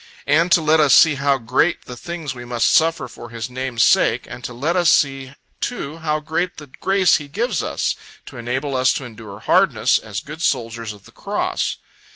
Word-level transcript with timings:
And 0.25 0.51
to 0.53 0.61
let 0.61 0.79
us 0.79 0.95
see 0.95 1.13
how 1.13 1.37
great 1.37 1.85
the 1.85 1.95
things 1.95 2.33
we 2.33 2.43
must 2.43 2.71
suffer 2.73 3.07
for 3.07 3.29
His 3.29 3.51
name's 3.51 3.83
sake, 3.83 4.25
and 4.27 4.43
to 4.45 4.51
let 4.51 4.75
us 4.75 4.89
see 4.89 5.35
too 5.59 5.97
how 5.99 6.19
great 6.19 6.57
the 6.57 6.65
grace 6.65 7.17
He 7.17 7.27
gives 7.27 7.61
us, 7.61 7.95
to 8.25 8.37
enable 8.37 8.75
us 8.75 8.93
to 8.93 9.05
endure 9.05 9.41
hardness, 9.41 9.99
as 9.99 10.19
good 10.21 10.41
soldiers 10.41 10.91
of 10.91 11.05
the 11.05 11.11
cross. 11.11 11.77